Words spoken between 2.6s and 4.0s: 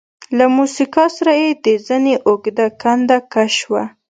کنده کش شوه.